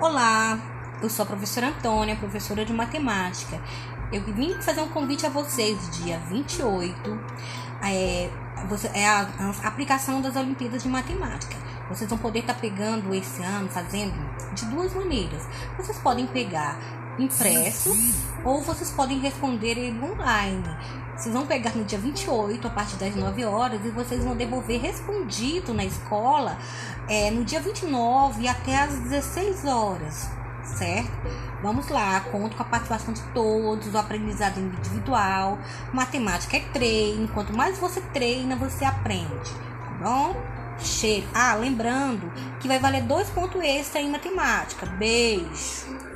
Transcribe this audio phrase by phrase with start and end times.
[0.00, 0.58] Olá,
[1.02, 3.60] eu sou a professora Antônia, professora de matemática.
[4.10, 7.20] Eu vim fazer um convite a vocês dia 28.
[7.84, 8.30] É,
[8.94, 11.54] é a, a aplicação das Olimpíadas de Matemática.
[11.90, 14.14] Vocês vão poder estar tá pegando esse ano, fazendo
[14.54, 15.46] de duas maneiras.
[15.76, 16.78] Vocês podem pegar
[17.18, 17.94] impresso
[18.42, 20.64] ou vocês podem responder ele online.
[21.14, 24.80] Vocês vão pegar no dia 28, a partir das 9 horas, e vocês vão devolver
[24.80, 26.56] respondido na escola
[27.10, 30.30] é, no dia 29 até as 16 horas,
[30.64, 31.10] certo?
[31.60, 35.58] Vamos lá, conto com a participação de todos, o aprendizado individual.
[35.92, 39.50] Matemática é treino, quanto mais você treina, você aprende,
[39.84, 40.36] tá bom?
[40.78, 41.26] Cheiro.
[41.34, 44.86] Ah, lembrando que vai valer dois pontos extra em matemática.
[44.86, 46.09] Beijo!